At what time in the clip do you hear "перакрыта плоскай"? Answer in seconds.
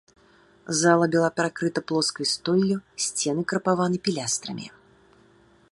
1.39-2.27